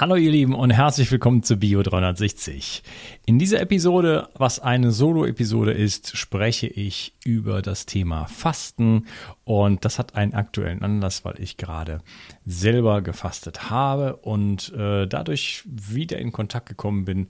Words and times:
Hallo 0.00 0.16
ihr 0.16 0.30
Lieben 0.30 0.54
und 0.54 0.70
herzlich 0.70 1.12
willkommen 1.12 1.42
zu 1.42 1.58
Bio 1.58 1.82
360. 1.82 2.82
In 3.26 3.38
dieser 3.38 3.60
Episode, 3.60 4.30
was 4.32 4.58
eine 4.58 4.92
Solo-Episode 4.92 5.72
ist, 5.72 6.16
spreche 6.16 6.68
ich 6.68 7.14
über 7.22 7.60
das 7.60 7.84
Thema 7.84 8.24
Fasten 8.24 9.08
und 9.44 9.84
das 9.84 9.98
hat 9.98 10.14
einen 10.14 10.32
aktuellen 10.32 10.82
Anlass, 10.82 11.26
weil 11.26 11.38
ich 11.38 11.58
gerade 11.58 12.00
selber 12.46 13.02
gefastet 13.02 13.68
habe 13.68 14.16
und 14.16 14.72
äh, 14.72 15.06
dadurch 15.06 15.64
wieder 15.66 16.18
in 16.18 16.32
Kontakt 16.32 16.70
gekommen 16.70 17.04
bin 17.04 17.28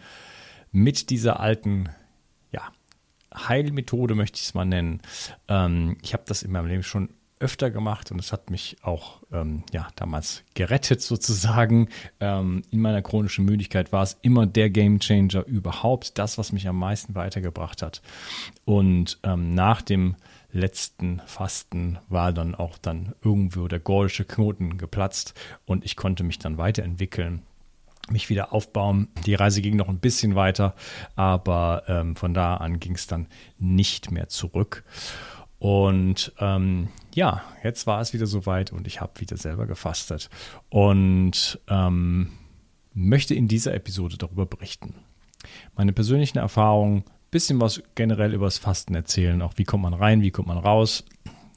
mit 0.71 1.11
dieser 1.11 1.41
alten, 1.41 1.89
ja, 2.53 2.63
Heilmethode 3.35 4.15
möchte 4.15 4.37
ich 4.37 4.45
es 4.45 4.55
mal 4.55 4.65
nennen. 4.65 5.03
Ähm, 5.49 5.97
ich 6.03 6.13
habe 6.13 6.23
das 6.25 6.45
in 6.45 6.53
meinem 6.53 6.69
Leben 6.69 6.85
schon 6.85 7.09
öfter 7.41 7.71
gemacht 7.71 8.13
und 8.13 8.19
es 8.19 8.33
hat 8.33 8.51
mich 8.51 8.77
auch 8.83 9.23
ähm, 9.33 9.65
ja, 9.73 9.89
damals 9.97 10.45
gerettet 10.55 11.01
sozusagen. 11.01 11.89
Ähm, 12.21 12.63
in 12.71 12.81
meiner 12.81 13.03
chronischen 13.03 13.47
Müdigkeit 13.47 13.93
war 13.93 14.03
es 14.03 14.19
immer 14.23 14.47
der 14.47 14.71
Game 14.71 15.01
Changer 15.01 15.45
überhaupt, 15.47 16.19
das, 16.19 16.39
was 16.39 16.53
mich 16.53 16.69
am 16.69 16.79
meisten 16.79 17.15
weitergebracht 17.15 17.83
hat. 17.83 18.03
Und 18.65 19.19
ähm, 19.23 19.55
nach 19.55 19.83
dem 19.83 20.17
letzten 20.53 21.23
Fasten 21.27 21.99
war 22.09 22.33
dann 22.33 22.55
auch 22.55 22.77
dann 22.77 23.15
irgendwo 23.23 23.69
der 23.69 23.81
gordische 23.81 24.25
Knoten 24.25 24.77
geplatzt 24.79 25.35
und 25.65 25.85
ich 25.85 25.97
konnte 25.97 26.25
mich 26.25 26.39
dann 26.39 26.59
weiterentwickeln 26.59 27.43
mich 28.11 28.29
wieder 28.29 28.53
aufbauen. 28.53 29.09
Die 29.25 29.35
Reise 29.35 29.63
ging 29.63 29.77
noch 29.77 29.89
ein 29.89 30.01
bisschen 30.01 30.35
weiter, 30.35 30.75
aber 31.15 31.85
ähm, 31.87 32.17
von 32.17 32.35
da 32.35 32.57
an 32.57 32.81
ging 32.81 32.95
es 32.95 33.07
dann 33.07 33.29
nicht 33.59 34.11
mehr 34.11 34.29
zurück. 34.29 34.83
Und 35.61 36.33
ähm, 36.41 36.89
ja, 37.15 37.43
jetzt 37.63 37.87
war 37.87 38.01
es 38.01 38.13
wieder 38.13 38.27
soweit 38.27 38.73
und 38.73 38.87
ich 38.87 39.01
habe 39.01 39.21
wieder 39.21 39.37
selber 39.37 39.67
gefastet 39.67 40.31
und 40.69 41.61
ähm, 41.69 42.33
möchte 42.95 43.35
in 43.35 43.49
dieser 43.49 43.75
Episode 43.75 44.17
darüber 44.17 44.47
berichten. 44.47 44.95
Meine 45.77 45.93
persönlichen 45.93 46.39
Erfahrungen, 46.39 47.05
bisschen 47.31 47.61
was 47.61 47.83
generell 47.95 48.35
über 48.35 48.47
das 48.47 48.59
Fasten 48.59 48.95
erzählen, 48.95 49.41
auch 49.43 49.55
wie 49.57 49.65
kommt 49.65 49.83
man 49.83 49.95
rein, 49.95 50.23
wie 50.23 50.31
kommt 50.31 50.49
man 50.49 50.59
raus, 50.59 51.05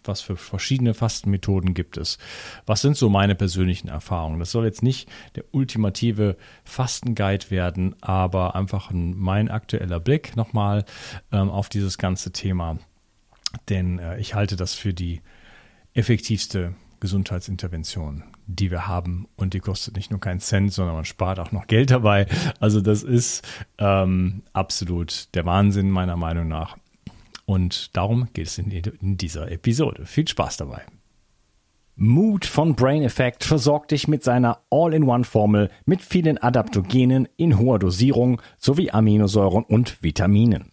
was 0.04 0.22
für 0.22 0.36
verschiedene 0.36 0.94
Fastenmethoden 0.94 1.74
gibt 1.74 1.98
es, 1.98 2.18
was 2.66 2.82
sind 2.82 2.98
so 2.98 3.10
meine 3.10 3.36
persönlichen 3.36 3.88
Erfahrungen. 3.88 4.40
Das 4.40 4.52
soll 4.52 4.66
jetzt 4.66 4.84
nicht 4.84 5.10
der 5.36 5.46
ultimative 5.52 6.36
Fastenguide 6.64 7.50
werden, 7.52 7.96
aber 8.02 8.56
einfach 8.56 8.92
mein 8.92 9.50
aktueller 9.50 10.00
Blick 10.00 10.36
nochmal 10.36 10.86
ähm, 11.32 11.50
auf 11.50 11.70
dieses 11.70 11.98
ganze 11.98 12.32
Thema 12.32 12.78
denn 13.70 14.00
äh, 14.00 14.20
ich 14.20 14.36
halte 14.36 14.56
das 14.56 14.74
für 14.74 14.94
die 14.94 15.22
effektivste 15.94 16.74
Gesundheitsintervention, 17.00 18.24
die 18.48 18.72
wir 18.72 18.88
haben. 18.88 19.28
Und 19.36 19.54
die 19.54 19.60
kostet 19.60 19.96
nicht 19.96 20.12
nur 20.12 20.20
keinen 20.20 20.40
Cent, 20.40 20.72
sondern 20.72 20.96
man 20.96 21.06
spart 21.06 21.40
auch 21.40 21.52
noch 21.52 21.68
Geld 21.68 21.92
dabei. 21.92 22.28
Also 22.60 22.82
das 22.82 23.04
ist 23.04 23.46
ähm, 23.78 24.44
absolut 24.54 25.28
der 25.36 25.46
Wahnsinn 25.46 25.90
meiner 25.90 26.16
Meinung 26.16 26.48
nach. 26.48 26.78
Und 27.46 27.96
darum 27.96 28.30
geht 28.34 28.48
es 28.48 28.58
in, 28.58 28.72
in 28.72 29.18
dieser 29.18 29.52
Episode. 29.52 30.06
Viel 30.06 30.28
Spaß 30.28 30.58
dabei. 30.58 30.84
Mood 31.96 32.46
von 32.46 32.76
Brain 32.76 33.04
Effect 33.04 33.44
versorgt 33.44 33.92
dich 33.92 34.08
mit 34.08 34.24
seiner 34.24 34.62
All-in-One-Formel 34.72 35.70
mit 35.86 36.02
vielen 36.02 36.40
Adaptogenen 36.40 37.28
in 37.38 37.60
hoher 37.60 37.78
Dosierung 37.78 38.42
sowie 38.58 38.90
Aminosäuren 38.90 39.64
und 39.64 40.02
Vitaminen. 40.02 40.73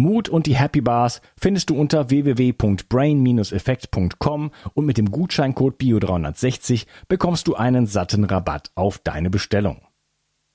Mut 0.00 0.28
und 0.28 0.46
die 0.46 0.56
Happy 0.56 0.80
Bars 0.80 1.20
findest 1.38 1.70
du 1.70 1.76
unter 1.76 2.10
www.brain-effekt.com 2.10 4.50
und 4.74 4.86
mit 4.86 4.98
dem 4.98 5.10
Gutscheincode 5.10 5.80
BIO360 5.80 6.86
bekommst 7.08 7.46
du 7.46 7.54
einen 7.54 7.86
satten 7.86 8.24
Rabatt 8.24 8.72
auf 8.74 8.98
deine 8.98 9.30
Bestellung. 9.30 9.82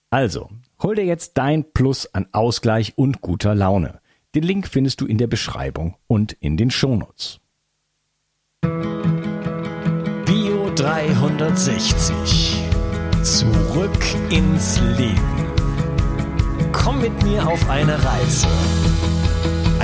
Also, 0.10 0.50
hol 0.82 0.96
dir 0.96 1.06
jetzt 1.06 1.38
dein 1.38 1.72
Plus 1.74 2.14
an 2.14 2.28
Ausgleich 2.32 2.98
und 2.98 3.22
guter 3.22 3.54
Laune. 3.54 4.00
Den 4.34 4.42
Link 4.44 4.68
findest 4.68 5.02
du 5.02 5.06
in 5.06 5.18
der 5.18 5.28
Beschreibung 5.28 5.96
und 6.08 6.32
in 6.34 6.58
den 6.58 6.72
Shownotes. 6.72 7.40
Bio 10.26 10.72
360. 10.76 12.64
Zurück 13.22 14.04
ins 14.30 14.80
Leben. 14.98 15.46
Komm 16.72 17.02
mit 17.02 17.24
mir 17.24 17.48
auf 17.48 17.70
eine 17.70 18.04
Reise 18.04 18.48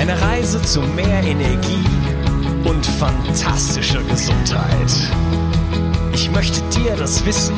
eine 0.01 0.19
Reise 0.19 0.59
zu 0.63 0.81
mehr 0.81 1.21
Energie 1.21 1.85
und 2.67 2.83
fantastischer 2.83 4.01
Gesundheit. 4.05 4.91
Ich 6.11 6.31
möchte 6.31 6.59
dir 6.71 6.95
das 6.95 7.23
Wissen 7.23 7.53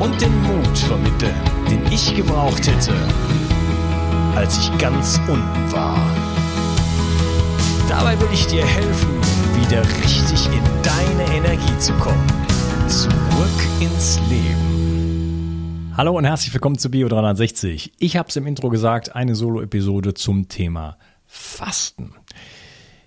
und 0.00 0.20
den 0.20 0.36
Mut 0.42 0.76
vermitteln, 0.76 1.36
den 1.70 1.86
ich 1.92 2.12
gebraucht 2.16 2.66
hätte, 2.66 2.92
als 4.34 4.58
ich 4.58 4.76
ganz 4.78 5.20
unten 5.28 5.72
war. 5.72 5.96
Dabei 7.88 8.20
will 8.20 8.30
ich 8.32 8.48
dir 8.48 8.66
helfen, 8.66 9.20
wieder 9.60 9.82
richtig 10.02 10.46
in 10.46 10.64
deine 10.82 11.36
Energie 11.36 11.78
zu 11.78 11.92
kommen. 11.92 12.26
Zurück 12.88 13.62
ins 13.78 14.18
Leben. 14.28 15.92
Hallo 15.96 16.18
und 16.18 16.24
herzlich 16.24 16.52
willkommen 16.52 16.78
zu 16.78 16.90
Bio 16.90 17.06
360. 17.06 17.92
Ich 18.00 18.16
habe 18.16 18.28
es 18.28 18.34
im 18.34 18.48
Intro 18.48 18.70
gesagt, 18.70 19.14
eine 19.14 19.36
Solo-Episode 19.36 20.14
zum 20.14 20.48
Thema 20.48 20.98
Fasten. 21.26 22.14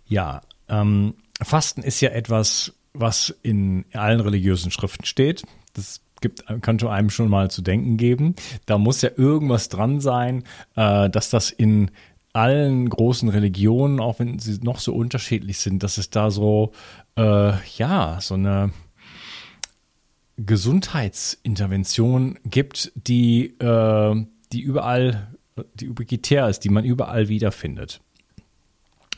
Ja, 0.06 0.42
ähm, 0.68 1.14
Fasten 1.42 1.84
ist 1.84 2.02
ja 2.02 2.10
etwas, 2.10 2.74
was 2.94 3.34
in 3.44 3.86
allen 3.94 4.20
religiösen 4.20 4.72
Schriften 4.72 5.06
steht. 5.06 5.44
Das 5.74 6.02
gibt, 6.22 6.46
kann 6.62 6.80
schon 6.80 6.90
einem 6.90 7.10
schon 7.10 7.30
mal 7.30 7.50
zu 7.50 7.62
denken 7.62 7.98
geben. 7.98 8.36
Da 8.66 8.78
muss 8.78 9.02
ja 9.02 9.10
irgendwas 9.16 9.70
dran 9.70 10.02
sein, 10.02 10.44
äh, 10.76 11.10
dass 11.10 11.30
das 11.30 11.50
in 11.50 11.92
allen 12.34 12.90
großen 12.90 13.30
Religionen, 13.30 14.00
auch 14.00 14.20
wenn 14.20 14.40
sie 14.40 14.60
noch 14.62 14.80
so 14.80 14.94
unterschiedlich 14.94 15.60
sind, 15.60 15.84
dass 15.84 15.98
es 15.98 16.10
da 16.10 16.30
so, 16.30 16.74
äh, 17.16 17.54
ja, 17.78 18.20
so 18.22 18.36
eine 18.36 18.72
Gesundheitsintervention 20.38 22.40
gibt, 22.46 22.92
die, 22.96 23.58
äh, 23.60 24.26
die 24.52 24.62
überall, 24.62 25.36
die 25.74 25.90
ubiquitär 25.90 26.48
ist, 26.48 26.62
die 26.62 26.70
man 26.70 26.86
überall 26.86 27.30
wiederfindet. 27.30 28.00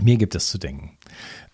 Mir 0.01 0.17
gibt 0.17 0.35
es 0.35 0.49
zu 0.49 0.57
denken. 0.57 0.97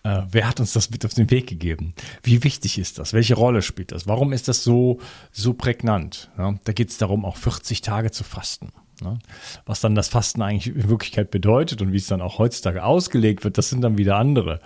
Äh, 0.02 0.22
wer 0.30 0.48
hat 0.48 0.60
uns 0.60 0.72
das 0.72 0.90
mit 0.90 1.04
auf 1.04 1.14
den 1.14 1.30
Weg 1.30 1.46
gegeben? 1.46 1.94
Wie 2.22 2.44
wichtig 2.44 2.78
ist 2.78 2.98
das? 2.98 3.12
Welche 3.12 3.34
Rolle 3.34 3.62
spielt 3.62 3.92
das? 3.92 4.06
Warum 4.06 4.32
ist 4.32 4.48
das 4.48 4.64
so, 4.64 5.00
so 5.32 5.54
prägnant? 5.54 6.30
Ja, 6.38 6.54
da 6.64 6.72
geht 6.72 6.90
es 6.90 6.98
darum, 6.98 7.24
auch 7.24 7.36
40 7.36 7.82
Tage 7.82 8.10
zu 8.10 8.24
fasten. 8.24 8.72
Ja, 9.02 9.18
was 9.64 9.80
dann 9.80 9.94
das 9.94 10.08
Fasten 10.08 10.42
eigentlich 10.42 10.74
in 10.74 10.88
Wirklichkeit 10.88 11.30
bedeutet 11.30 11.82
und 11.82 11.92
wie 11.92 11.98
es 11.98 12.08
dann 12.08 12.20
auch 12.20 12.38
heutzutage 12.38 12.82
ausgelegt 12.82 13.44
wird, 13.44 13.56
das 13.56 13.68
sind 13.68 13.80
dann 13.82 13.96
wieder 13.96 14.16
andere, 14.16 14.60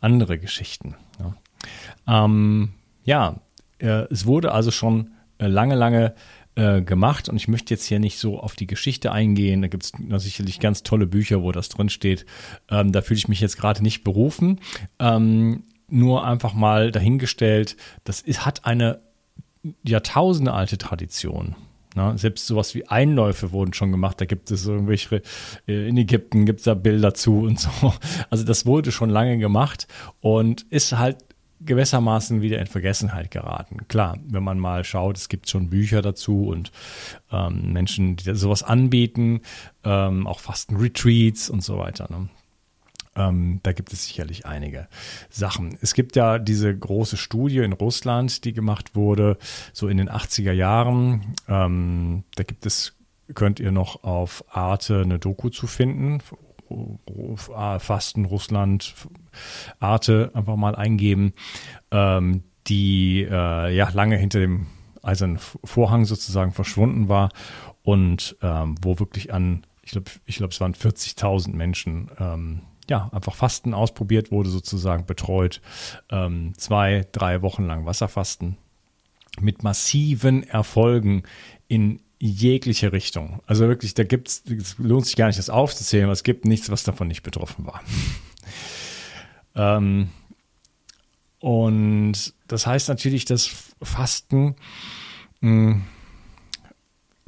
andere 0.00 0.38
Geschichten. 0.38 0.96
Ja, 1.20 2.24
ähm, 2.24 2.72
ja 3.04 3.36
äh, 3.78 4.06
es 4.10 4.26
wurde 4.26 4.52
also 4.52 4.72
schon 4.72 5.12
äh, 5.38 5.46
lange, 5.46 5.76
lange 5.76 6.14
äh, 6.54 6.82
gemacht 6.82 7.28
und 7.28 7.36
ich 7.36 7.48
möchte 7.48 7.72
jetzt 7.72 7.84
hier 7.84 8.00
nicht 8.00 8.18
so 8.18 8.38
auf 8.40 8.56
die 8.56 8.66
Geschichte 8.66 9.12
eingehen. 9.12 9.62
Da 9.62 9.68
gibt 9.68 9.84
es 9.84 9.92
sicherlich 10.22 10.60
ganz 10.60 10.82
tolle 10.82 11.06
Bücher, 11.06 11.42
wo 11.42 11.52
das 11.52 11.68
drin 11.68 11.88
steht. 11.88 12.26
Ähm, 12.68 12.92
da 12.92 13.02
fühle 13.02 13.18
ich 13.18 13.28
mich 13.28 13.40
jetzt 13.40 13.56
gerade 13.56 13.82
nicht 13.82 14.04
berufen. 14.04 14.60
Ähm, 14.98 15.64
nur 15.88 16.24
einfach 16.24 16.54
mal 16.54 16.90
dahingestellt, 16.90 17.76
das 18.04 18.20
ist, 18.20 18.46
hat 18.46 18.64
eine 18.64 19.00
Jahrtausende 19.82 20.52
alte 20.52 20.78
Tradition. 20.78 21.56
Na, 21.96 22.16
selbst 22.16 22.46
sowas 22.46 22.74
wie 22.76 22.86
Einläufe 22.86 23.50
wurden 23.50 23.72
schon 23.72 23.90
gemacht. 23.90 24.20
Da 24.20 24.24
gibt 24.24 24.50
es 24.50 24.64
irgendwelche, 24.64 25.22
äh, 25.66 25.88
in 25.88 25.96
Ägypten 25.96 26.46
gibt 26.46 26.60
es 26.60 26.64
da 26.64 26.74
Bilder 26.74 27.14
zu 27.14 27.40
und 27.40 27.58
so. 27.58 27.70
Also 28.30 28.44
das 28.44 28.64
wurde 28.64 28.92
schon 28.92 29.10
lange 29.10 29.38
gemacht 29.38 29.88
und 30.20 30.62
ist 30.70 30.96
halt 30.96 31.16
gewissermaßen 31.60 32.42
wieder 32.42 32.58
in 32.58 32.66
Vergessenheit 32.66 33.30
geraten. 33.30 33.86
Klar, 33.88 34.18
wenn 34.26 34.42
man 34.42 34.58
mal 34.58 34.84
schaut, 34.84 35.16
es 35.16 35.28
gibt 35.28 35.48
schon 35.48 35.70
Bücher 35.70 36.02
dazu 36.02 36.46
und 36.46 36.72
ähm, 37.30 37.72
Menschen, 37.72 38.16
die 38.16 38.34
sowas 38.34 38.62
anbieten, 38.62 39.42
ähm, 39.84 40.26
auch 40.26 40.40
Fasten-Retreats 40.40 41.50
und 41.50 41.62
so 41.62 41.78
weiter. 41.78 42.06
Ne? 42.10 42.28
Ähm, 43.16 43.60
da 43.62 43.72
gibt 43.72 43.92
es 43.92 44.06
sicherlich 44.06 44.46
einige 44.46 44.88
Sachen. 45.28 45.76
Es 45.80 45.94
gibt 45.94 46.16
ja 46.16 46.38
diese 46.38 46.76
große 46.76 47.16
Studie 47.16 47.58
in 47.58 47.72
Russland, 47.72 48.44
die 48.44 48.52
gemacht 48.52 48.94
wurde, 48.94 49.36
so 49.72 49.88
in 49.88 49.96
den 49.96 50.08
80er 50.08 50.52
Jahren. 50.52 51.34
Ähm, 51.48 52.24
da 52.36 52.44
gibt 52.44 52.66
es, 52.66 52.94
könnt 53.34 53.60
ihr 53.60 53.72
noch 53.72 54.04
auf 54.04 54.44
Arte 54.48 55.02
eine 55.02 55.18
Doku 55.18 55.50
zu 55.50 55.66
finden. 55.66 56.22
Fasten 57.78 58.24
Russland, 58.24 58.94
Arte 59.78 60.30
einfach 60.34 60.56
mal 60.56 60.74
eingeben, 60.76 61.32
ähm, 61.90 62.42
die 62.66 63.26
äh, 63.28 63.74
ja 63.74 63.88
lange 63.90 64.16
hinter 64.16 64.40
dem 64.40 64.66
eisernen 65.02 65.38
Vorhang 65.38 66.04
sozusagen 66.04 66.52
verschwunden 66.52 67.08
war 67.08 67.30
und 67.82 68.36
ähm, 68.42 68.74
wo 68.82 68.98
wirklich 68.98 69.32
an, 69.32 69.66
ich 69.82 69.92
glaube, 69.92 70.10
ich 70.26 70.36
glaube, 70.36 70.52
es 70.52 70.60
waren 70.60 70.74
40.000 70.74 71.54
Menschen 71.54 72.10
ähm, 72.18 72.62
ja, 72.88 73.08
einfach 73.12 73.34
Fasten 73.34 73.72
ausprobiert 73.72 74.32
wurde, 74.32 74.50
sozusagen 74.50 75.06
betreut. 75.06 75.60
Ähm, 76.10 76.52
zwei, 76.56 77.06
drei 77.12 77.40
Wochen 77.40 77.64
lang 77.64 77.86
Wasserfasten 77.86 78.56
mit 79.40 79.62
massiven 79.62 80.42
Erfolgen 80.42 81.22
in 81.68 82.02
jegliche 82.20 82.92
Richtung. 82.92 83.42
Also 83.46 83.66
wirklich, 83.66 83.94
da 83.94 84.04
gibt's, 84.04 84.44
es 84.46 84.76
lohnt 84.78 85.06
sich 85.06 85.16
gar 85.16 85.26
nicht, 85.26 85.38
das 85.38 85.50
aufzuzählen, 85.50 86.04
aber 86.04 86.12
es 86.12 86.22
gibt 86.22 86.44
nichts, 86.44 86.70
was 86.70 86.84
davon 86.84 87.08
nicht 87.08 87.22
betroffen 87.22 87.66
war. 87.66 87.82
ähm, 89.56 90.10
und 91.38 92.34
das 92.46 92.66
heißt 92.66 92.90
natürlich, 92.90 93.24
dass 93.24 93.74
Fasten 93.82 94.54
mh, 95.40 95.72
hm, 95.72 95.82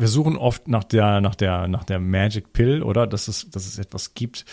wir 0.03 0.09
suchen 0.09 0.37
oft 0.37 0.67
nach 0.67 0.83
der, 0.83 1.21
nach 1.21 1.37
der, 1.37 1.69
nach 1.69 1.85
der 1.85 2.01
Magic 2.01 2.53
Pill, 2.53 2.83
oder? 2.83 3.07
Dass 3.07 3.29
es, 3.29 3.49
dass 3.51 3.69
es 3.69 3.79
etwas 3.79 4.15
gibt, 4.15 4.45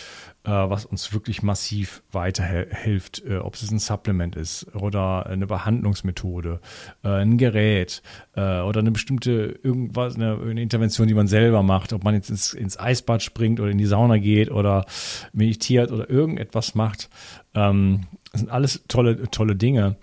äh, 0.44 0.50
was 0.50 0.84
uns 0.84 1.12
wirklich 1.12 1.42
massiv 1.42 2.04
weiterhilft. 2.12 3.24
Äh, 3.26 3.38
ob 3.38 3.54
es 3.54 3.68
ein 3.68 3.80
Supplement 3.80 4.36
ist 4.36 4.72
oder 4.76 5.26
eine 5.26 5.48
Behandlungsmethode, 5.48 6.60
äh, 7.02 7.08
ein 7.08 7.36
Gerät 7.36 8.00
äh, 8.36 8.60
oder 8.60 8.78
eine 8.78 8.92
bestimmte 8.92 9.58
irgendwas, 9.60 10.14
eine, 10.14 10.38
eine, 10.40 10.62
Intervention, 10.62 11.08
die 11.08 11.14
man 11.14 11.26
selber 11.26 11.64
macht, 11.64 11.92
ob 11.92 12.04
man 12.04 12.14
jetzt 12.14 12.30
ins, 12.30 12.54
ins 12.54 12.78
Eisbad 12.78 13.20
springt 13.20 13.58
oder 13.58 13.70
in 13.70 13.78
die 13.78 13.86
Sauna 13.86 14.18
geht 14.18 14.52
oder 14.52 14.86
meditiert 15.32 15.90
oder 15.90 16.08
irgendetwas 16.08 16.76
macht. 16.76 17.10
Ähm, 17.54 18.02
das 18.30 18.42
sind 18.42 18.52
alles 18.52 18.84
tolle, 18.86 19.28
tolle 19.32 19.56
Dinge. 19.56 19.96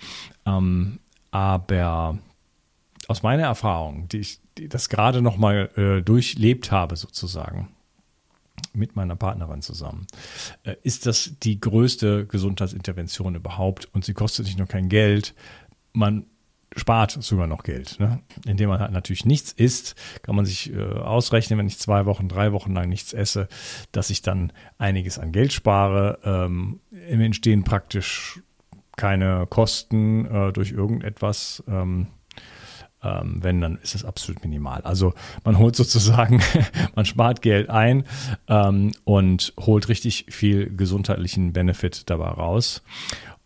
Ähm, 0.46 1.00
aber 1.32 2.18
aus 3.08 3.24
meiner 3.24 3.44
Erfahrung, 3.44 4.08
die 4.10 4.20
ich 4.20 4.42
die 4.58 4.68
das 4.68 4.90
gerade 4.90 5.22
noch 5.22 5.38
mal 5.38 5.70
äh, 5.76 6.02
durchlebt 6.02 6.72
habe 6.72 6.96
sozusagen 6.96 7.70
mit 8.74 8.96
meiner 8.96 9.16
Partnerin 9.16 9.62
zusammen, 9.62 10.08
äh, 10.64 10.76
ist 10.84 11.06
das 11.06 11.36
die 11.44 11.60
größte 11.60 12.26
Gesundheitsintervention 12.26 13.36
überhaupt 13.36 13.86
und 13.94 14.04
sie 14.04 14.14
kostet 14.14 14.46
nicht 14.46 14.58
nur 14.58 14.68
kein 14.68 14.90
Geld, 14.90 15.36
man 15.94 16.26
spart 16.76 17.12
sogar 17.12 17.48
noch 17.48 17.64
Geld. 17.64 18.00
Ne? 18.00 18.20
Indem 18.46 18.70
man 18.70 18.80
halt 18.80 18.92
natürlich 18.92 19.26
nichts 19.26 19.52
isst, 19.52 19.96
kann 20.22 20.36
man 20.36 20.46
sich 20.46 20.74
äh, 20.74 20.84
ausrechnen, 20.84 21.58
wenn 21.58 21.68
ich 21.68 21.80
zwei 21.80 22.06
Wochen, 22.06 22.28
drei 22.28 22.52
Wochen 22.52 22.74
lang 22.74 22.90
nichts 22.90 23.14
esse, 23.14 23.48
dass 23.92 24.10
ich 24.10 24.22
dann 24.22 24.52
einiges 24.78 25.18
an 25.18 25.32
Geld 25.32 25.54
spare. 25.54 26.20
Ähm, 26.24 26.80
Im 27.10 27.22
Entstehen 27.22 27.64
praktisch 27.64 28.42
keine 28.96 29.48
Kosten 29.48 30.26
äh, 30.26 30.52
durch 30.52 30.72
irgendetwas. 30.72 31.64
Ähm, 31.68 32.08
ähm, 33.08 33.38
wenn, 33.42 33.62
dann 33.62 33.78
ist 33.78 33.96
es 33.96 34.04
absolut 34.04 34.44
minimal. 34.44 34.82
Also 34.82 35.14
man 35.44 35.58
holt 35.58 35.76
sozusagen, 35.76 36.42
man 36.96 37.06
spart 37.06 37.42
Geld 37.42 37.70
ein 37.70 38.04
ähm, 38.48 38.92
und 39.06 39.54
holt 39.60 39.88
richtig 39.90 40.26
viel 40.30 40.76
gesundheitlichen 40.76 41.54
Benefit 41.54 42.10
dabei 42.10 42.28
raus. 42.28 42.84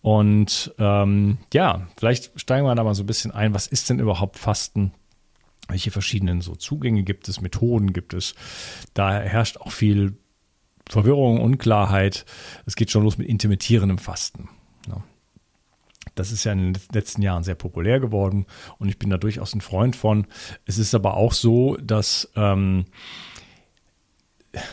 Und 0.01 0.73
ähm, 0.79 1.37
ja, 1.53 1.87
vielleicht 1.97 2.39
steigen 2.39 2.65
wir 2.65 2.73
da 2.73 2.83
mal 2.83 2.95
so 2.95 3.03
ein 3.03 3.07
bisschen 3.07 3.31
ein, 3.31 3.53
was 3.53 3.67
ist 3.67 3.89
denn 3.89 3.99
überhaupt 3.99 4.39
Fasten? 4.39 4.93
Welche 5.67 5.91
verschiedenen 5.91 6.41
so 6.41 6.55
Zugänge 6.55 7.03
gibt 7.03 7.29
es, 7.29 7.39
Methoden 7.39 7.93
gibt 7.93 8.13
es? 8.13 8.33
Da 8.93 9.19
herrscht 9.19 9.57
auch 9.57 9.71
viel 9.71 10.17
Verwirrung, 10.89 11.39
Unklarheit. 11.39 12.25
Es 12.65 12.75
geht 12.75 12.91
schon 12.91 13.03
los 13.03 13.17
mit 13.17 13.27
intermittierendem 13.27 13.99
Fasten. 13.99 14.49
Das 16.15 16.31
ist 16.31 16.43
ja 16.43 16.51
in 16.51 16.73
den 16.73 16.81
letzten 16.93 17.21
Jahren 17.21 17.43
sehr 17.43 17.55
populär 17.55 17.99
geworden 17.99 18.45
und 18.77 18.89
ich 18.89 18.99
bin 18.99 19.09
da 19.09 19.17
durchaus 19.17 19.53
ein 19.53 19.61
Freund 19.61 19.95
von. 19.95 20.27
Es 20.65 20.77
ist 20.77 20.93
aber 20.93 21.15
auch 21.15 21.33
so, 21.33 21.77
dass 21.77 22.29
ähm, 22.35 22.85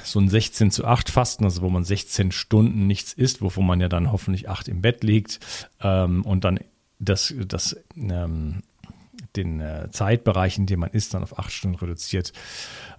so 0.03 0.19
ein 0.19 0.29
16 0.29 0.71
zu 0.71 0.85
8 0.85 1.11
Fasten, 1.11 1.45
also 1.45 1.63
wo 1.63 1.71
man 1.71 1.85
16 1.85 2.33
Stunden 2.33 2.87
nichts 2.87 3.13
isst, 3.13 3.43
wovon 3.43 3.67
man 3.67 3.81
ja 3.81 3.89
dann 3.89 4.11
hoffentlich 4.11 4.49
8 4.49 4.69
im 4.69 4.83
Bett 4.83 5.05
liegt 5.05 5.41
ähm, 5.81 6.25
und 6.25 6.45
dann 6.45 6.61
das, 6.99 7.33
das 7.47 7.77
ähm, 7.97 8.63
den 9.37 9.61
äh, 9.61 9.89
Zeitbereich, 9.91 10.59
in 10.59 10.67
dem 10.67 10.81
man 10.81 10.91
isst, 10.91 11.15
dann 11.15 11.23
auf 11.23 11.39
8 11.39 11.53
Stunden 11.53 11.79
reduziert, 11.79 12.33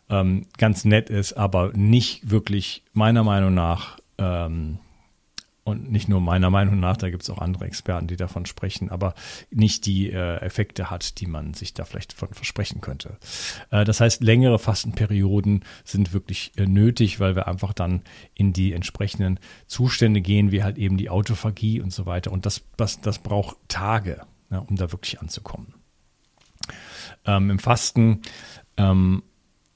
ähm, 0.10 0.46
ganz 0.58 0.86
nett 0.86 1.10
ist, 1.10 1.34
aber 1.34 1.74
nicht 1.74 2.32
wirklich 2.32 2.84
meiner 2.94 3.24
Meinung 3.24 3.54
nach 3.54 4.00
ähm, 4.18 4.80
und 5.64 5.92
nicht 5.92 6.10
nur 6.10 6.20
meiner 6.20 6.50
Meinung 6.50 6.80
nach, 6.80 6.98
da 6.98 7.10
gibt 7.10 7.24
es 7.24 7.30
auch 7.30 7.38
andere 7.38 7.66
Experten, 7.66 8.08
die 8.08 8.16
davon 8.16 8.46
sprechen, 8.46 8.90
aber 8.90 9.14
nicht 9.52 9.86
die 9.86 10.12
äh, 10.12 10.38
Effekte 10.38 10.90
hat, 10.90 11.20
die 11.20 11.28
man 11.28 11.54
sich 11.54 11.74
da 11.74 11.86
vielleicht 11.86 12.14
von 12.14 12.30
versprechen 12.30 12.82
könnte. 12.82 13.18
Äh, 13.70 13.86
das 13.86 14.02
heißt, 14.02 14.24
längere 14.24 14.60
Fastenperioden 14.60 15.64
sind 15.84 16.14
wirklich 16.14 16.54
äh, 16.58 16.66
nötig, 16.66 17.20
weil 17.20 17.36
wir 17.36 17.48
einfach 17.48 17.74
dann 17.74 18.02
in 18.34 18.54
die 18.54 18.74
entsprechenden 18.74 19.40
Zustände 19.68 20.22
gehen, 20.22 20.52
wie 20.52 20.64
halt 20.64 20.78
eben 20.78 20.98
die 20.98 21.10
Autophagie 21.10 21.82
und 21.82 21.94
so 21.94 22.06
weiter. 22.06 22.32
Und 22.32 22.46
das, 22.46 22.64
das, 22.78 23.02
das 23.02 23.20
braucht 23.20 23.58
Tage, 23.68 24.22
ja, 24.50 24.60
um 24.60 24.76
da 24.76 24.92
wirklich 24.92 25.20
anzukommen. 25.20 25.74
Ähm, 27.26 27.52
Im 27.52 27.60
Fasten 27.60 28.22
ähm, 28.78 29.24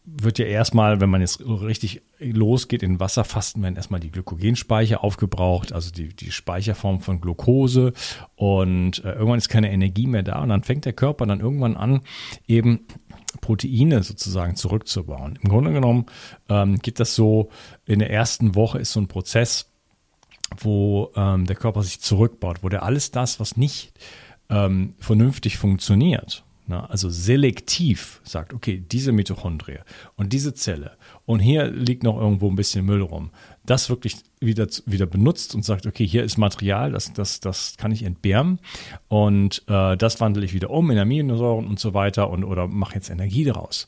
wird 0.06 0.38
ja 0.38 0.46
erstmal, 0.46 1.00
wenn 1.00 1.10
man 1.10 1.22
jetzt 1.22 1.42
richtig 1.46 2.02
losgeht 2.20 2.84
in 2.84 3.00
Wasserfasten, 3.00 3.64
werden 3.64 3.76
erstmal 3.76 4.00
die 4.00 4.12
Glykogenspeicher 4.12 5.04
aufgebraucht, 5.04 5.72
also 5.72 5.92
die, 5.92 6.10
die 6.10 6.32
Speicherform 6.32 7.00
von 7.00 7.22
Glucose 7.22 7.94
und 8.36 9.04
äh, 9.04 9.14
irgendwann 9.14 9.38
ist 9.38 9.50
keine 9.50 9.72
Energie 9.72 10.08
mehr 10.08 10.24
da 10.24 10.42
und 10.42 10.50
dann 10.50 10.64
fängt 10.64 10.86
der 10.86 10.94
Körper 10.94 11.26
dann 11.26 11.40
irgendwann 11.40 11.78
an, 11.78 12.02
eben 12.48 12.82
Proteine 13.40 14.04
sozusagen 14.04 14.56
zurückzubauen. 14.56 15.40
Im 15.42 15.50
Grunde 15.50 15.72
genommen 15.72 16.06
ähm, 16.50 16.80
geht 16.80 17.00
das 17.00 17.16
so, 17.16 17.50
in 17.86 18.00
der 18.00 18.12
ersten 18.12 18.56
Woche 18.56 18.80
ist 18.80 18.92
so 18.92 19.00
ein 19.00 19.08
Prozess, 19.08 19.70
wo 20.58 21.12
ähm, 21.16 21.46
der 21.46 21.56
Körper 21.56 21.82
sich 21.82 22.00
zurückbaut, 22.02 22.58
wo 22.62 22.70
der 22.70 22.84
alles 22.84 23.12
das, 23.12 23.40
was 23.40 23.58
nicht 23.58 23.94
ähm, 24.50 24.96
vernünftig 25.00 25.58
funktioniert, 25.58 26.44
na, 26.66 26.86
also 26.86 27.10
selektiv 27.10 28.22
sagt, 28.24 28.54
okay, 28.54 28.84
diese 28.92 29.12
Mitochondrie 29.12 29.80
und 30.16 30.34
diese 30.34 30.54
Zelle 30.54 30.98
und 31.26 31.40
hier 31.40 31.66
liegt 31.70 32.04
noch 32.04 32.18
irgendwo 32.18 32.50
ein 32.50 32.56
bisschen 32.56 32.86
Müll 32.86 33.02
rum, 33.02 33.32
das 33.66 33.90
wirklich 33.90 34.18
wieder, 34.40 34.68
wieder 34.86 35.06
benutzt 35.06 35.56
und 35.56 35.64
sagt, 35.66 35.86
okay, 35.86 36.08
hier 36.08 36.24
ist 36.24 36.38
Material, 36.38 36.92
das, 36.92 37.14
das, 37.14 37.40
das 37.40 37.76
kann 37.78 37.92
ich 37.92 38.04
entbehren 38.04 38.60
und 39.08 39.64
äh, 39.68 39.98
das 39.98 40.22
wandle 40.22 40.46
ich 40.46 40.54
wieder 40.54 40.70
um 40.70 40.90
in 40.92 40.98
Aminosäuren 40.98 41.68
und 41.68 41.80
so 41.80 41.94
weiter 41.94 42.30
und 42.30 42.44
oder 42.44 42.68
mache 42.68 42.96
jetzt 42.96 43.10
Energie 43.10 43.44
daraus. 43.44 43.88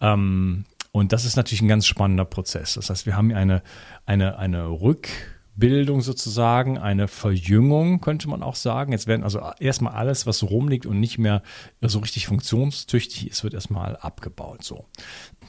Ähm, 0.00 0.64
und 0.92 1.12
das 1.12 1.24
ist 1.24 1.34
natürlich 1.34 1.62
ein 1.62 1.68
ganz 1.68 1.86
spannender 1.86 2.24
Prozess. 2.24 2.74
Das 2.74 2.88
heißt, 2.88 3.06
wir 3.06 3.16
haben 3.16 3.30
hier 3.30 3.38
eine, 3.38 3.62
eine, 4.06 4.38
eine 4.38 4.66
Rück- 4.66 5.08
Bildung 5.56 6.00
sozusagen, 6.00 6.78
eine 6.78 7.06
Verjüngung, 7.06 8.00
könnte 8.00 8.28
man 8.28 8.42
auch 8.42 8.56
sagen. 8.56 8.92
Jetzt 8.92 9.06
werden 9.06 9.22
also 9.22 9.40
erstmal 9.60 9.94
alles, 9.94 10.26
was 10.26 10.42
rumliegt 10.42 10.86
und 10.86 10.98
nicht 10.98 11.18
mehr 11.18 11.42
so 11.80 12.00
richtig 12.00 12.26
funktionstüchtig 12.26 13.28
ist, 13.28 13.44
wird 13.44 13.54
erstmal 13.54 13.96
abgebaut. 13.96 14.64
So. 14.64 14.86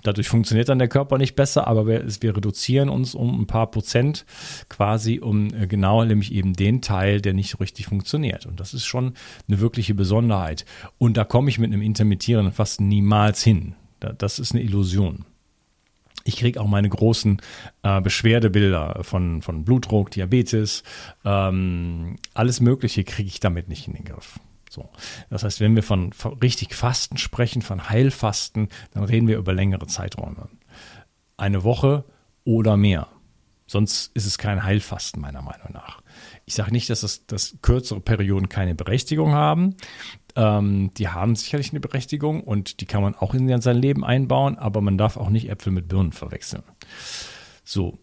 Dadurch 0.04 0.30
funktioniert 0.30 0.70
dann 0.70 0.78
der 0.78 0.88
Körper 0.88 1.18
nicht 1.18 1.36
besser, 1.36 1.68
aber 1.68 1.88
wir, 1.88 2.06
wir 2.22 2.38
reduzieren 2.38 2.90
uns 2.90 3.16
um 3.16 3.42
ein 3.42 3.48
paar 3.48 3.72
Prozent 3.72 4.26
quasi 4.70 5.20
um 5.20 5.54
äh, 5.54 5.66
genau 5.66 6.04
nämlich 6.04 6.32
eben 6.32 6.54
den 6.54 6.82
Teil, 6.82 7.22
der 7.22 7.34
nicht 7.34 7.60
richtig 7.60 7.88
funktioniert. 7.88 8.46
Und 8.46 8.60
das 8.60 8.74
ist 8.74 8.86
schon 8.86 9.14
eine 9.48 9.60
wirkliche 9.60 9.96
Besonderheit. 9.96 10.66
Und 11.00 11.18
da 11.18 11.24
komme 11.24 11.50
ich 11.50 11.58
mit 11.58 11.74
einem 11.74 11.82
intermittierenden 11.82 12.54
Fasten 12.54 12.88
niemals 12.88 13.44
hin. 13.44 13.76
Das 14.00 14.38
ist 14.38 14.52
eine 14.52 14.62
Illusion. 14.62 15.26
Ich 16.28 16.38
kriege 16.38 16.60
auch 16.60 16.68
meine 16.68 16.90
großen 16.90 17.40
äh, 17.84 18.02
Beschwerdebilder 18.02 19.04
von, 19.04 19.44
von 19.44 19.64
Blutdruck, 19.64 20.10
Diabetes, 20.10 20.84
ähm, 21.24 22.18
alles 22.34 22.60
Mögliche 22.60 23.04
kriege 23.04 23.28
ich 23.28 23.40
damit 23.40 23.70
nicht 23.70 23.88
in 23.88 23.94
den 23.94 24.06
Griff. 24.06 24.40
So. 24.70 24.90
Das 25.30 25.44
heißt, 25.44 25.62
wenn 25.62 25.76
wir 25.76 25.84
von, 25.84 26.14
von 26.14 26.34
richtig 26.40 26.74
Fasten 26.74 27.18
sprechen, 27.18 27.62
von 27.62 27.90
Heilfasten, 27.90 28.70
dann 28.92 29.04
reden 29.04 29.28
wir 29.28 29.38
über 29.38 29.54
längere 29.54 29.86
Zeiträume. 29.86 30.50
Eine 31.38 31.64
Woche 31.64 32.06
oder 32.44 32.76
mehr. 32.76 33.08
Sonst 33.68 34.12
ist 34.16 34.26
es 34.26 34.38
kein 34.38 34.64
Heilfasten, 34.64 35.22
meiner 35.22 35.44
Meinung 35.44 35.74
nach. 35.74 36.02
Ich 36.46 36.56
sage 36.56 36.72
nicht, 36.72 36.90
dass, 36.90 37.02
das, 37.02 37.26
dass 37.28 37.58
kürzere 37.62 38.00
Perioden 38.00 38.50
keine 38.50 38.76
Berechtigung 38.76 39.34
haben. 39.34 39.76
Ähm, 40.36 40.92
die 40.98 41.10
haben 41.10 41.36
sicherlich 41.36 41.72
eine 41.72 41.80
Berechtigung 41.80 42.42
und 42.42 42.82
die 42.82 42.86
kann 42.86 43.02
man 43.02 43.16
auch 43.16 43.34
in 43.34 43.62
sein 43.62 43.78
Leben 43.78 44.04
einbauen, 44.04 44.58
aber 44.58 44.82
man 44.82 44.98
darf 44.98 45.18
auch 45.18 45.30
nicht 45.30 45.50
Äpfel 45.50 45.72
mit 45.72 45.88
Birnen 45.88 46.12
verwechseln. 46.12 46.64
So, 47.64 47.98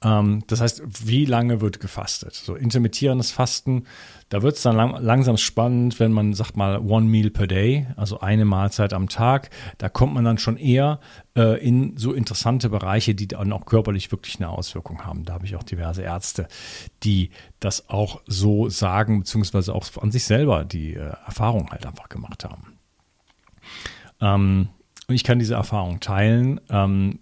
das 0.00 0.60
heißt, 0.60 0.82
wie 1.06 1.24
lange 1.24 1.60
wird 1.60 1.80
gefastet? 1.80 2.34
So 2.34 2.54
intermittierendes 2.54 3.30
Fasten, 3.30 3.84
da 4.28 4.42
wird 4.42 4.56
es 4.56 4.62
dann 4.62 4.76
lang, 4.76 4.96
langsam 5.02 5.36
spannend, 5.36 6.00
wenn 6.00 6.12
man 6.12 6.32
sagt 6.32 6.56
mal 6.56 6.78
one 6.78 7.06
meal 7.06 7.30
per 7.30 7.46
day, 7.46 7.86
also 7.96 8.20
eine 8.20 8.44
Mahlzeit 8.44 8.92
am 8.92 9.08
Tag. 9.08 9.50
Da 9.78 9.88
kommt 9.88 10.14
man 10.14 10.24
dann 10.24 10.38
schon 10.38 10.56
eher 10.56 11.00
äh, 11.36 11.62
in 11.62 11.96
so 11.96 12.12
interessante 12.12 12.68
Bereiche, 12.70 13.14
die 13.14 13.28
dann 13.28 13.52
auch 13.52 13.66
körperlich 13.66 14.10
wirklich 14.10 14.36
eine 14.36 14.48
Auswirkung 14.48 15.04
haben. 15.04 15.24
Da 15.24 15.34
habe 15.34 15.44
ich 15.44 15.56
auch 15.56 15.62
diverse 15.62 16.02
Ärzte, 16.02 16.48
die 17.02 17.30
das 17.60 17.88
auch 17.88 18.22
so 18.26 18.68
sagen, 18.68 19.20
beziehungsweise 19.20 19.74
auch 19.74 19.86
an 20.00 20.10
sich 20.10 20.24
selber 20.24 20.64
die 20.64 20.94
äh, 20.94 21.12
Erfahrung 21.26 21.70
halt 21.70 21.84
einfach 21.84 22.08
gemacht 22.08 22.44
haben. 22.44 22.78
Ähm, 24.20 24.68
und 25.08 25.14
ich 25.14 25.24
kann 25.24 25.38
diese 25.38 25.54
Erfahrung 25.54 26.00
teilen. 26.00 26.60
Ähm, 26.70 27.18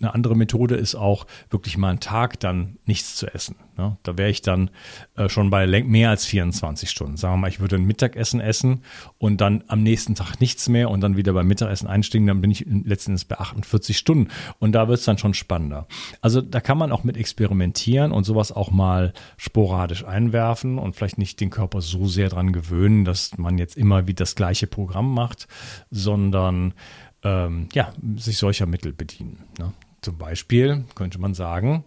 eine 0.00 0.14
andere 0.14 0.34
Methode 0.34 0.74
ist 0.74 0.94
auch 0.94 1.26
wirklich 1.50 1.76
mal 1.76 1.90
einen 1.90 2.00
Tag 2.00 2.40
dann 2.40 2.78
nichts 2.86 3.16
zu 3.16 3.32
essen. 3.32 3.56
Ne? 3.76 3.96
Da 4.02 4.18
wäre 4.18 4.30
ich 4.30 4.42
dann 4.42 4.70
äh, 5.16 5.28
schon 5.28 5.50
bei 5.50 5.66
mehr 5.84 6.10
als 6.10 6.24
24 6.26 6.90
Stunden. 6.90 7.16
Sagen 7.16 7.34
wir 7.34 7.38
mal, 7.38 7.48
ich 7.48 7.60
würde 7.60 7.76
ein 7.76 7.84
Mittagessen 7.84 8.40
essen 8.40 8.82
und 9.18 9.40
dann 9.40 9.62
am 9.68 9.82
nächsten 9.82 10.14
Tag 10.14 10.40
nichts 10.40 10.68
mehr 10.68 10.90
und 10.90 11.00
dann 11.02 11.16
wieder 11.16 11.32
beim 11.34 11.46
Mittagessen 11.46 11.86
einsteigen, 11.86 12.26
dann 12.26 12.40
bin 12.40 12.50
ich 12.50 12.66
letztendlich 12.66 13.28
bei 13.28 13.38
48 13.38 13.96
Stunden. 13.96 14.28
Und 14.58 14.72
da 14.72 14.88
wird 14.88 14.98
es 14.98 15.04
dann 15.04 15.18
schon 15.18 15.34
spannender. 15.34 15.86
Also 16.20 16.40
da 16.40 16.60
kann 16.60 16.78
man 16.78 16.90
auch 16.92 17.04
mit 17.04 17.16
experimentieren 17.16 18.10
und 18.10 18.24
sowas 18.24 18.52
auch 18.52 18.70
mal 18.70 19.12
sporadisch 19.36 20.04
einwerfen 20.04 20.78
und 20.78 20.96
vielleicht 20.96 21.18
nicht 21.18 21.40
den 21.40 21.50
Körper 21.50 21.80
so 21.80 22.06
sehr 22.06 22.28
dran 22.28 22.52
gewöhnen, 22.52 23.04
dass 23.04 23.38
man 23.38 23.58
jetzt 23.58 23.76
immer 23.76 24.06
wie 24.06 24.14
das 24.14 24.34
gleiche 24.34 24.66
Programm 24.66 25.14
macht, 25.14 25.46
sondern 25.90 26.74
ähm, 27.22 27.68
ja, 27.72 27.92
sich 28.16 28.38
solcher 28.38 28.66
Mittel 28.66 28.92
bedienen. 28.92 29.44
Ne? 29.58 29.72
Zum 30.02 30.16
Beispiel 30.16 30.84
könnte 30.94 31.18
man 31.18 31.34
sagen, 31.34 31.84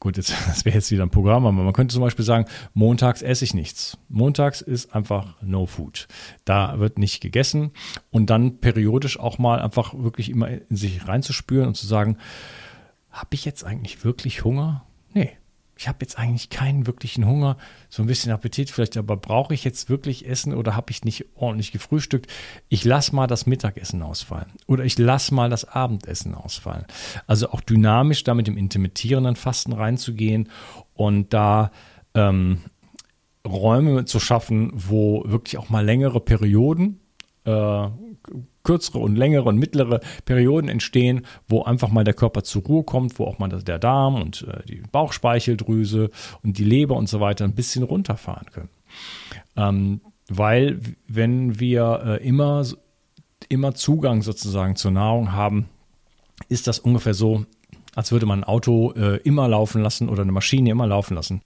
gut, 0.00 0.16
jetzt, 0.16 0.32
das 0.46 0.64
wäre 0.64 0.76
jetzt 0.76 0.90
wieder 0.90 1.04
ein 1.04 1.10
Programm, 1.10 1.46
aber 1.46 1.62
man 1.62 1.72
könnte 1.72 1.92
zum 1.92 2.02
Beispiel 2.02 2.24
sagen, 2.24 2.46
montags 2.74 3.22
esse 3.22 3.44
ich 3.44 3.54
nichts. 3.54 3.98
Montags 4.08 4.60
ist 4.60 4.94
einfach 4.94 5.40
No 5.42 5.66
Food. 5.66 6.08
Da 6.44 6.78
wird 6.78 6.98
nicht 6.98 7.20
gegessen 7.20 7.72
und 8.10 8.30
dann 8.30 8.58
periodisch 8.58 9.18
auch 9.18 9.38
mal 9.38 9.60
einfach 9.60 9.94
wirklich 9.94 10.30
immer 10.30 10.48
in 10.48 10.76
sich 10.76 11.06
reinzuspüren 11.06 11.68
und 11.68 11.76
zu 11.76 11.86
sagen, 11.86 12.18
habe 13.10 13.34
ich 13.34 13.44
jetzt 13.44 13.64
eigentlich 13.64 14.04
wirklich 14.04 14.44
Hunger? 14.44 14.84
Nee, 15.14 15.32
ich 15.78 15.88
habe 15.88 15.98
jetzt 16.00 16.18
eigentlich 16.18 16.48
keinen 16.48 16.86
wirklichen 16.86 17.26
Hunger, 17.26 17.58
so 17.90 18.02
ein 18.02 18.06
bisschen 18.06 18.32
Appetit 18.32 18.70
vielleicht, 18.70 18.96
aber 18.96 19.16
brauche 19.16 19.52
ich 19.52 19.62
jetzt 19.62 19.90
wirklich 19.90 20.26
Essen 20.26 20.54
oder 20.54 20.74
habe 20.74 20.90
ich 20.90 21.04
nicht 21.04 21.26
ordentlich 21.34 21.70
gefrühstückt? 21.70 22.32
Ich 22.68 22.84
lasse 22.84 23.14
mal 23.14 23.26
das 23.26 23.46
Mittagessen 23.46 24.02
ausfallen 24.02 24.52
oder 24.66 24.84
ich 24.84 24.98
lasse 24.98 25.34
mal 25.34 25.50
das 25.50 25.66
Abendessen 25.66 26.34
ausfallen. 26.34 26.86
Also 27.26 27.50
auch 27.50 27.60
dynamisch 27.60 28.24
da 28.24 28.34
mit 28.34 28.46
dem 28.46 28.56
intermittierenden 28.56 29.36
Fasten 29.36 29.74
reinzugehen 29.74 30.48
und 30.94 31.34
da 31.34 31.70
ähm, 32.14 32.60
Räume 33.46 34.06
zu 34.06 34.18
schaffen, 34.18 34.72
wo 34.74 35.24
wirklich 35.26 35.58
auch 35.58 35.68
mal 35.68 35.84
längere 35.84 36.20
Perioden 36.20 37.00
äh, 37.44 37.88
kürzere 38.64 38.98
und 38.98 39.16
längere 39.16 39.44
und 39.44 39.58
mittlere 39.58 40.00
Perioden 40.24 40.68
entstehen, 40.68 41.24
wo 41.48 41.62
einfach 41.62 41.88
mal 41.88 42.04
der 42.04 42.14
Körper 42.14 42.42
zur 42.42 42.62
Ruhe 42.62 42.84
kommt, 42.84 43.18
wo 43.18 43.24
auch 43.24 43.38
mal 43.38 43.48
der 43.48 43.78
Darm 43.78 44.20
und 44.20 44.46
äh, 44.48 44.64
die 44.66 44.82
Bauchspeicheldrüse 44.90 46.10
und 46.42 46.58
die 46.58 46.64
Leber 46.64 46.96
und 46.96 47.08
so 47.08 47.20
weiter 47.20 47.44
ein 47.44 47.54
bisschen 47.54 47.84
runterfahren 47.84 48.46
können. 48.52 48.70
Ähm, 49.56 50.00
weil 50.28 50.80
wenn 51.06 51.60
wir 51.60 52.02
äh, 52.20 52.26
immer, 52.26 52.64
immer 53.48 53.74
Zugang 53.74 54.22
sozusagen 54.22 54.76
zur 54.76 54.90
Nahrung 54.90 55.32
haben, 55.32 55.68
ist 56.48 56.66
das 56.66 56.78
ungefähr 56.78 57.14
so, 57.14 57.46
als 57.94 58.12
würde 58.12 58.26
man 58.26 58.40
ein 58.40 58.44
Auto 58.44 58.92
äh, 58.92 59.16
immer 59.18 59.48
laufen 59.48 59.82
lassen 59.82 60.08
oder 60.08 60.22
eine 60.22 60.32
Maschine 60.32 60.70
immer 60.70 60.86
laufen 60.86 61.14
lassen 61.14 61.40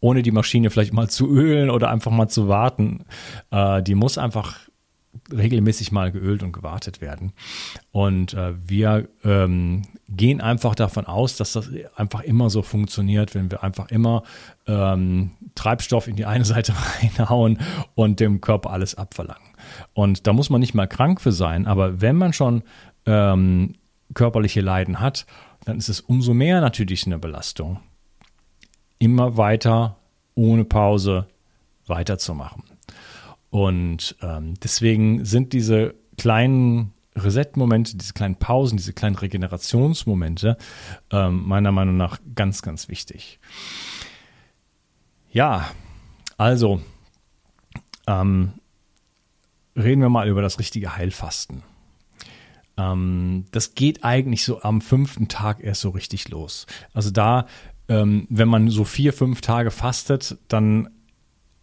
ohne 0.00 0.22
die 0.22 0.32
Maschine 0.32 0.70
vielleicht 0.70 0.92
mal 0.92 1.08
zu 1.08 1.30
ölen 1.30 1.70
oder 1.70 1.88
einfach 1.88 2.10
mal 2.10 2.28
zu 2.28 2.48
warten. 2.48 3.04
Äh, 3.50 3.82
die 3.82 3.94
muss 3.94 4.18
einfach 4.18 4.58
regelmäßig 5.30 5.92
mal 5.92 6.10
geölt 6.10 6.42
und 6.42 6.52
gewartet 6.52 7.00
werden. 7.00 7.32
Und 7.90 8.34
äh, 8.34 8.54
wir 8.66 9.08
ähm, 9.24 9.82
gehen 10.08 10.40
einfach 10.40 10.74
davon 10.74 11.06
aus, 11.06 11.36
dass 11.36 11.52
das 11.52 11.70
einfach 11.96 12.22
immer 12.22 12.50
so 12.50 12.62
funktioniert, 12.62 13.34
wenn 13.34 13.50
wir 13.50 13.62
einfach 13.62 13.90
immer 13.90 14.22
ähm, 14.66 15.32
Treibstoff 15.54 16.08
in 16.08 16.16
die 16.16 16.24
eine 16.24 16.44
Seite 16.46 16.74
reinhauen 17.00 17.58
und 17.94 18.20
dem 18.20 18.40
Körper 18.40 18.70
alles 18.70 18.94
abverlangen. 18.94 19.52
Und 19.92 20.26
da 20.26 20.32
muss 20.32 20.50
man 20.50 20.60
nicht 20.60 20.74
mal 20.74 20.88
krank 20.88 21.20
für 21.20 21.32
sein, 21.32 21.66
aber 21.66 22.00
wenn 22.00 22.16
man 22.16 22.32
schon 22.32 22.62
ähm, 23.06 23.74
körperliche 24.14 24.60
Leiden 24.60 25.00
hat, 25.00 25.26
dann 25.64 25.78
ist 25.78 25.88
es 25.88 26.00
umso 26.00 26.34
mehr 26.34 26.60
natürlich 26.60 27.06
eine 27.06 27.18
Belastung, 27.18 27.80
immer 28.98 29.36
weiter 29.36 29.96
ohne 30.34 30.64
Pause 30.64 31.28
weiterzumachen. 31.86 32.64
Und 33.52 34.16
ähm, 34.22 34.54
deswegen 34.62 35.26
sind 35.26 35.52
diese 35.52 35.94
kleinen 36.16 36.94
Reset-Momente, 37.14 37.98
diese 37.98 38.14
kleinen 38.14 38.36
Pausen, 38.36 38.78
diese 38.78 38.94
kleinen 38.94 39.14
Regenerationsmomente 39.14 40.56
ähm, 41.10 41.46
meiner 41.46 41.70
Meinung 41.70 41.98
nach 41.98 42.18
ganz, 42.34 42.62
ganz 42.62 42.88
wichtig. 42.88 43.40
Ja, 45.30 45.70
also 46.38 46.80
ähm, 48.06 48.54
reden 49.76 50.00
wir 50.00 50.08
mal 50.08 50.28
über 50.28 50.40
das 50.40 50.58
richtige 50.58 50.96
Heilfasten. 50.96 51.62
Ähm, 52.78 53.44
das 53.50 53.74
geht 53.74 54.02
eigentlich 54.02 54.44
so 54.44 54.62
am 54.62 54.80
fünften 54.80 55.28
Tag 55.28 55.62
erst 55.62 55.82
so 55.82 55.90
richtig 55.90 56.30
los. 56.30 56.66
Also 56.94 57.10
da, 57.10 57.44
ähm, 57.88 58.26
wenn 58.30 58.48
man 58.48 58.70
so 58.70 58.84
vier, 58.84 59.12
fünf 59.12 59.42
Tage 59.42 59.70
fastet, 59.70 60.38
dann 60.48 60.88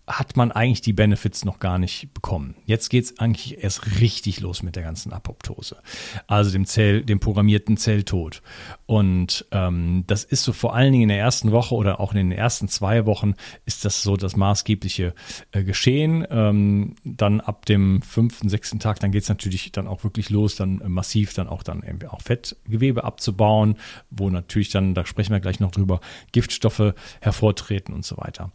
hat 0.09 0.35
man 0.35 0.51
eigentlich 0.51 0.81
die 0.81 0.93
Benefits 0.93 1.45
noch 1.45 1.59
gar 1.59 1.77
nicht 1.77 2.13
bekommen. 2.15 2.55
Jetzt 2.65 2.89
geht 2.89 3.05
es 3.05 3.19
eigentlich 3.19 3.63
erst 3.63 4.01
richtig 4.01 4.39
los 4.39 4.63
mit 4.63 4.75
der 4.75 4.83
ganzen 4.83 5.13
Apoptose, 5.13 5.77
also 6.25 6.51
dem 6.51 6.65
Zell, 6.65 7.05
dem 7.05 7.19
programmierten 7.19 7.77
Zelltod. 7.77 8.41
Und 8.87 9.45
ähm, 9.51 10.03
das 10.07 10.23
ist 10.23 10.43
so 10.43 10.51
vor 10.51 10.75
allen 10.75 10.91
Dingen 10.91 11.03
in 11.03 11.09
der 11.09 11.19
ersten 11.19 11.51
Woche 11.51 11.75
oder 11.75 11.99
auch 11.99 12.11
in 12.11 12.17
den 12.17 12.31
ersten 12.31 12.67
zwei 12.67 13.05
Wochen 13.05 13.35
ist 13.65 13.85
das 13.85 14.01
so 14.01 14.17
das 14.17 14.35
maßgebliche 14.35 15.13
äh, 15.51 15.63
Geschehen. 15.63 16.25
Ähm, 16.31 16.95
dann 17.03 17.39
ab 17.39 17.67
dem 17.67 18.01
fünften, 18.01 18.49
sechsten 18.49 18.79
Tag, 18.79 18.99
dann 18.99 19.11
geht 19.11 19.23
es 19.23 19.29
natürlich 19.29 19.71
dann 19.71 19.87
auch 19.87 20.03
wirklich 20.03 20.31
los, 20.31 20.55
dann 20.55 20.81
äh, 20.81 20.89
massiv 20.89 21.35
dann 21.35 21.47
auch 21.47 21.61
dann 21.61 21.83
auch 22.09 22.21
Fettgewebe 22.21 23.03
abzubauen, 23.03 23.75
wo 24.09 24.31
natürlich 24.31 24.69
dann, 24.69 24.95
da 24.95 25.05
sprechen 25.05 25.33
wir 25.33 25.39
gleich 25.39 25.59
noch 25.59 25.71
drüber, 25.71 25.99
Giftstoffe 26.31 26.93
hervortreten 27.21 27.93
und 27.93 28.05
so 28.05 28.17
weiter. 28.17 28.51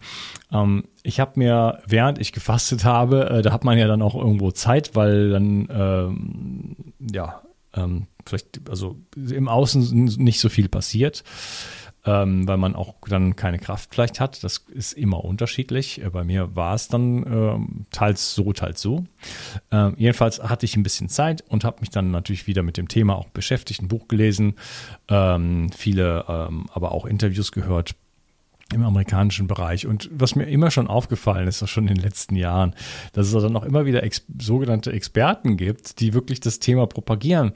Ähm, 0.53 0.85
ich 1.07 1.21
habe 1.21 1.33
mir, 1.37 1.44
während 1.45 2.19
ich 2.19 2.33
gefastet 2.33 2.85
habe, 2.85 3.31
äh, 3.31 3.43
da 3.43 3.53
hat 3.53 3.65
man 3.65 3.79
ja 3.79 3.87
dann 3.87 4.03
auch 4.03 4.15
irgendwo 4.15 4.51
Zeit, 4.51 4.95
weil 4.95 5.31
dann, 5.31 5.69
ähm, 5.71 6.77
ja, 7.13 7.43
ähm, 7.75 8.07
vielleicht, 8.25 8.69
also 8.69 8.97
im 9.17 9.49
Außen 9.49 10.05
nicht 10.05 10.41
so 10.41 10.49
viel 10.49 10.69
passiert, 10.69 11.25
ähm, 12.07 12.47
weil 12.47 12.57
man 12.57 12.75
auch 12.75 12.95
dann 13.09 13.35
keine 13.37 13.59
Kraft 13.59 13.95
vielleicht 13.95 14.21
hat. 14.21 14.45
Das 14.45 14.59
ist 14.69 14.93
immer 14.93 15.25
unterschiedlich. 15.25 16.03
Äh, 16.03 16.11
bei 16.11 16.25
mir 16.25 16.55
war 16.55 16.75
es 16.75 16.89
dann 16.89 17.23
äh, 17.25 17.87
teils 17.91 18.35
so, 18.35 18.53
teils 18.53 18.81
so. 18.81 19.05
Äh, 19.71 19.91
jedenfalls 19.97 20.43
hatte 20.43 20.67
ich 20.67 20.77
ein 20.77 20.83
bisschen 20.83 21.09
Zeit 21.09 21.45
und 21.49 21.65
habe 21.65 21.81
mich 21.81 21.91
dann 21.91 22.11
natürlich 22.11 22.47
wieder 22.47 22.63
mit 22.63 22.77
dem 22.77 22.89
Thema 22.89 23.17
auch 23.17 23.29
beschäftigt, 23.31 23.83
ein 23.83 23.89
Buch 23.89 24.09
gelesen, 24.09 24.55
ähm, 25.09 25.71
viele 25.73 26.25
ähm, 26.29 26.67
aber 26.73 26.93
auch 26.93 27.07
Interviews 27.07 27.53
gehört 27.53 27.95
im 28.73 28.83
amerikanischen 28.83 29.47
Bereich. 29.47 29.87
Und 29.87 30.09
was 30.13 30.37
mir 30.37 30.45
immer 30.45 30.71
schon 30.71 30.87
aufgefallen 30.87 31.49
ist, 31.49 31.69
schon 31.69 31.89
in 31.89 31.95
den 31.95 32.03
letzten 32.03 32.37
Jahren, 32.37 32.75
dass 33.13 33.33
es 33.33 33.43
dann 33.43 33.57
auch 33.57 33.65
immer 33.65 33.87
wieder 33.87 34.03
ex 34.03 34.25
sogenannte 34.41 34.93
Experten 34.93 35.57
gibt, 35.57 36.01
die 36.01 36.15
wirklich 36.15 36.41
das 36.41 36.59
Thema 36.59 36.87
propagieren 36.87 37.53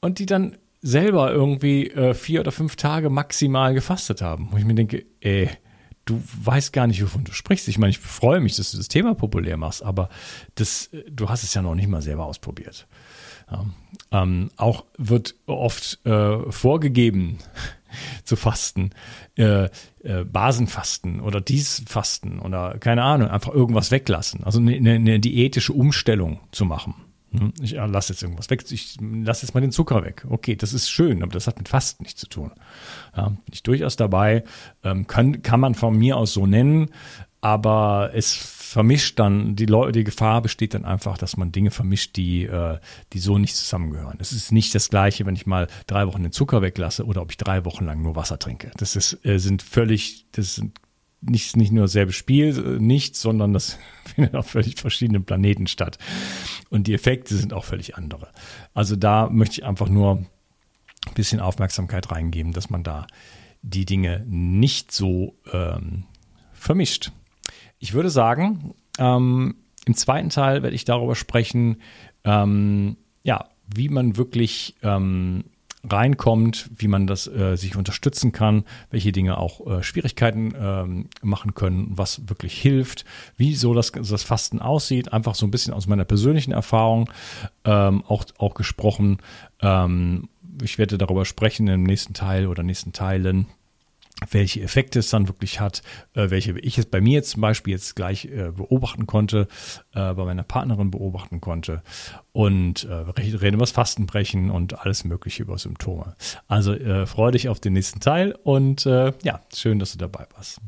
und 0.00 0.18
die 0.18 0.26
dann 0.26 0.56
selber 0.82 1.32
irgendwie 1.32 1.88
äh, 1.90 2.14
vier 2.14 2.40
oder 2.40 2.52
fünf 2.52 2.76
Tage 2.76 3.10
maximal 3.10 3.74
gefastet 3.74 4.22
haben. 4.22 4.48
Wo 4.50 4.56
ich 4.56 4.64
mir 4.64 4.74
denke, 4.74 5.04
ey, 5.20 5.50
du 6.04 6.22
weißt 6.44 6.72
gar 6.72 6.86
nicht, 6.86 7.02
wovon 7.02 7.24
du 7.24 7.32
sprichst. 7.32 7.68
Ich 7.68 7.78
meine, 7.78 7.90
ich 7.90 7.98
freue 7.98 8.40
mich, 8.40 8.56
dass 8.56 8.72
du 8.72 8.78
das 8.78 8.88
Thema 8.88 9.14
populär 9.14 9.56
machst, 9.56 9.82
aber 9.82 10.08
das, 10.54 10.86
äh, 10.92 11.04
du 11.10 11.28
hast 11.28 11.42
es 11.44 11.54
ja 11.54 11.62
noch 11.62 11.74
nicht 11.74 11.88
mal 11.88 12.02
selber 12.02 12.26
ausprobiert. 12.26 12.86
Ja. 13.50 13.66
Ähm, 14.12 14.50
auch 14.56 14.84
wird 14.96 15.34
oft 15.46 16.04
äh, 16.06 16.50
vorgegeben, 16.50 17.38
zu 18.24 18.36
fasten, 18.36 18.90
äh, 19.36 19.64
äh, 20.02 20.24
Basenfasten 20.24 21.20
oder 21.20 21.40
dies 21.40 21.82
Fasten 21.86 22.38
oder 22.38 22.78
keine 22.78 23.02
Ahnung, 23.02 23.28
einfach 23.28 23.52
irgendwas 23.52 23.90
weglassen. 23.90 24.44
Also 24.44 24.60
eine, 24.60 24.92
eine 24.92 25.20
diätische 25.20 25.72
Umstellung 25.72 26.40
zu 26.52 26.64
machen. 26.64 26.94
Hm, 27.32 27.52
ich 27.62 27.72
lasse 27.72 28.12
jetzt 28.12 28.22
irgendwas 28.22 28.50
weg, 28.50 28.64
ich 28.70 28.96
lasse 29.00 29.46
jetzt 29.46 29.54
mal 29.54 29.60
den 29.60 29.72
Zucker 29.72 30.04
weg. 30.04 30.26
Okay, 30.28 30.56
das 30.56 30.72
ist 30.72 30.90
schön, 30.90 31.22
aber 31.22 31.32
das 31.32 31.46
hat 31.46 31.58
mit 31.58 31.68
Fasten 31.68 32.02
nichts 32.02 32.20
zu 32.20 32.28
tun. 32.28 32.50
Ja, 33.16 33.28
bin 33.28 33.52
ich 33.52 33.62
durchaus 33.62 33.96
dabei, 33.96 34.44
ähm, 34.82 35.06
kann, 35.06 35.42
kann 35.42 35.60
man 35.60 35.74
von 35.74 35.96
mir 35.96 36.16
aus 36.16 36.32
so 36.32 36.46
nennen, 36.46 36.90
aber 37.40 38.10
es 38.14 38.34
vermischt 38.70 39.18
dann, 39.18 39.56
die, 39.56 39.66
Leute, 39.66 39.90
die 39.90 40.04
Gefahr 40.04 40.40
besteht 40.42 40.74
dann 40.74 40.84
einfach, 40.84 41.18
dass 41.18 41.36
man 41.36 41.50
Dinge 41.50 41.72
vermischt, 41.72 42.14
die, 42.14 42.44
äh, 42.44 42.78
die 43.12 43.18
so 43.18 43.36
nicht 43.36 43.56
zusammengehören. 43.56 44.18
Es 44.20 44.30
ist 44.30 44.52
nicht 44.52 44.72
das 44.76 44.90
Gleiche, 44.90 45.26
wenn 45.26 45.34
ich 45.34 45.44
mal 45.44 45.66
drei 45.88 46.06
Wochen 46.06 46.22
den 46.22 46.30
Zucker 46.30 46.62
weglasse 46.62 47.04
oder 47.04 47.20
ob 47.20 47.32
ich 47.32 47.36
drei 47.36 47.64
Wochen 47.64 47.84
lang 47.84 48.00
nur 48.00 48.14
Wasser 48.14 48.38
trinke. 48.38 48.70
Das 48.76 48.94
ist, 48.94 49.26
äh, 49.26 49.38
sind 49.38 49.62
völlig, 49.62 50.26
das 50.30 50.54
sind 50.54 50.78
nicht, 51.20 51.56
nicht 51.56 51.72
nur 51.72 51.86
dasselbe 51.86 52.12
Spiel, 52.12 52.56
äh, 52.56 52.80
nicht, 52.80 53.16
sondern 53.16 53.52
das 53.52 53.76
findet 54.14 54.36
auf 54.36 54.46
völlig 54.46 54.78
verschiedenen 54.78 55.24
Planeten 55.24 55.66
statt. 55.66 55.98
Und 56.68 56.86
die 56.86 56.94
Effekte 56.94 57.34
sind 57.34 57.52
auch 57.52 57.64
völlig 57.64 57.96
andere. 57.96 58.28
Also 58.72 58.94
da 58.94 59.28
möchte 59.30 59.54
ich 59.54 59.64
einfach 59.64 59.88
nur 59.88 60.18
ein 61.08 61.14
bisschen 61.16 61.40
Aufmerksamkeit 61.40 62.12
reingeben, 62.12 62.52
dass 62.52 62.70
man 62.70 62.84
da 62.84 63.08
die 63.62 63.84
Dinge 63.84 64.24
nicht 64.28 64.92
so 64.92 65.34
ähm, 65.52 66.04
vermischt. 66.52 67.10
Ich 67.80 67.94
würde 67.94 68.10
sagen, 68.10 68.74
ähm, 68.98 69.56
im 69.86 69.94
zweiten 69.94 70.28
Teil 70.28 70.62
werde 70.62 70.76
ich 70.76 70.84
darüber 70.84 71.16
sprechen, 71.16 71.80
ähm, 72.24 72.98
ja, 73.22 73.46
wie 73.74 73.88
man 73.88 74.18
wirklich 74.18 74.76
ähm, 74.82 75.44
reinkommt, 75.88 76.68
wie 76.76 76.88
man 76.88 77.06
das 77.06 77.26
äh, 77.26 77.56
sich 77.56 77.76
unterstützen 77.76 78.32
kann, 78.32 78.64
welche 78.90 79.12
Dinge 79.12 79.38
auch 79.38 79.66
äh, 79.66 79.82
Schwierigkeiten 79.82 80.52
ähm, 80.60 81.08
machen 81.22 81.54
können, 81.54 81.92
was 81.92 82.28
wirklich 82.28 82.60
hilft, 82.60 83.06
wie 83.38 83.54
so 83.54 83.72
das, 83.72 83.92
das 83.92 84.22
Fasten 84.22 84.60
aussieht, 84.60 85.14
einfach 85.14 85.34
so 85.34 85.46
ein 85.46 85.50
bisschen 85.50 85.72
aus 85.72 85.86
meiner 85.86 86.04
persönlichen 86.04 86.52
Erfahrung 86.52 87.10
ähm, 87.64 88.04
auch, 88.06 88.26
auch 88.36 88.52
gesprochen. 88.52 89.18
Ähm, 89.62 90.28
ich 90.62 90.76
werde 90.76 90.98
darüber 90.98 91.24
sprechen 91.24 91.66
im 91.68 91.84
nächsten 91.84 92.12
Teil 92.12 92.46
oder 92.46 92.62
nächsten 92.62 92.92
Teilen 92.92 93.46
welche 94.30 94.60
Effekte 94.60 94.98
es 94.98 95.10
dann 95.10 95.28
wirklich 95.28 95.60
hat, 95.60 95.82
äh, 96.14 96.30
welche 96.30 96.58
ich 96.58 96.78
es 96.78 96.86
bei 96.86 97.00
mir 97.00 97.14
jetzt 97.14 97.30
zum 97.30 97.42
Beispiel 97.42 97.72
jetzt 97.72 97.96
gleich 97.96 98.26
äh, 98.26 98.52
beobachten 98.52 99.06
konnte, 99.06 99.48
äh, 99.92 100.14
bei 100.14 100.24
meiner 100.24 100.42
Partnerin 100.42 100.90
beobachten 100.90 101.40
konnte 101.40 101.82
und 102.32 102.84
äh, 102.84 102.92
reden 102.92 103.54
über 103.54 103.62
das 103.62 103.72
Fastenbrechen 103.72 104.50
und 104.50 104.80
alles 104.80 105.04
mögliche 105.04 105.42
über 105.42 105.58
Symptome. 105.58 106.16
Also 106.46 106.72
äh, 106.74 107.06
freue 107.06 107.32
dich 107.32 107.48
auf 107.48 107.60
den 107.60 107.72
nächsten 107.72 108.00
Teil 108.00 108.36
und 108.42 108.86
äh, 108.86 109.12
ja, 109.22 109.40
schön, 109.54 109.78
dass 109.78 109.92
du 109.92 109.98
dabei 109.98 110.26
warst. 110.34 110.60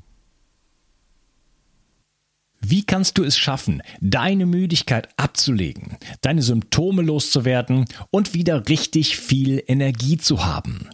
Wie 2.64 2.85
kannst 2.85 3.18
du 3.18 3.25
es 3.25 3.37
schaffen, 3.37 3.82
deine 4.00 4.47
Müdigkeit 4.47 5.09
abzulegen, 5.16 5.97
deine 6.21 6.42
Symptome 6.42 7.02
loszuwerden 7.02 7.87
und 8.11 8.35
wieder 8.35 8.68
richtig 8.68 9.18
viel 9.18 9.62
Energie 9.66 10.16
zu 10.16 10.44
haben? 10.44 10.88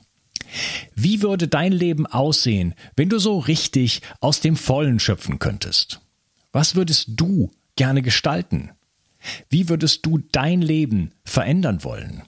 Wie 0.94 1.22
würde 1.22 1.48
dein 1.48 1.72
Leben 1.72 2.06
aussehen, 2.06 2.74
wenn 2.96 3.08
du 3.08 3.18
so 3.18 3.38
richtig 3.38 4.02
aus 4.20 4.40
dem 4.40 4.56
Vollen 4.56 5.00
schöpfen 5.00 5.38
könntest? 5.38 6.00
Was 6.52 6.74
würdest 6.74 7.08
du 7.08 7.50
gerne 7.76 8.02
gestalten? 8.02 8.70
Wie 9.50 9.68
würdest 9.68 10.06
du 10.06 10.18
dein 10.32 10.62
Leben 10.62 11.12
verändern 11.24 11.84
wollen? 11.84 12.22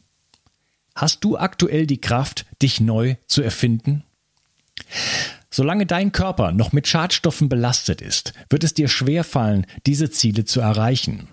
Hast 0.95 1.25
du 1.25 1.39
aktuell 1.39 1.87
die 1.87 2.01
Kraft, 2.01 2.47
dich 2.61 2.81
neu 2.81 3.17
zu 3.27 3.43
erfinden? 3.43 4.05
Solange 5.51 5.87
dein 5.87 6.13
Körper 6.13 6.53
noch 6.53 6.73
mit 6.73 6.87
Schadstoffen 6.87 7.49
belastet 7.49 8.01
ist, 8.01 8.35
wird 8.49 8.65
es 8.65 8.75
dir 8.75 8.89
schwerfallen, 8.89 9.67
diese 9.87 10.11
Ziele 10.11 10.45
zu 10.45 10.61
erreichen. 10.61 11.29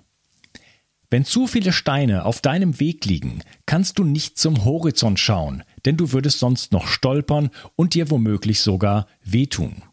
Wenn 1.09 1.23
zu 1.23 1.47
viele 1.47 1.71
Steine 1.71 2.25
auf 2.25 2.41
deinem 2.41 2.79
Weg 2.79 3.05
liegen, 3.05 3.41
kannst 3.65 3.97
du 3.99 4.03
nicht 4.03 4.37
zum 4.37 4.65
Horizont 4.65 5.19
schauen, 5.19 5.63
denn 5.87 5.95
du 5.95 6.11
würdest 6.11 6.39
sonst 6.39 6.73
noch 6.73 6.85
stolpern 6.85 7.49
und 7.77 7.93
dir 7.93 8.11
womöglich 8.11 8.59
sogar 8.59 9.07
wehtun. 9.23 9.83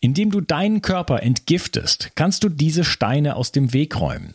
Indem 0.00 0.30
du 0.30 0.42
deinen 0.42 0.82
Körper 0.82 1.22
entgiftest, 1.22 2.10
kannst 2.14 2.44
du 2.44 2.50
diese 2.50 2.84
Steine 2.84 3.36
aus 3.36 3.52
dem 3.52 3.72
Weg 3.72 3.98
räumen. 3.98 4.34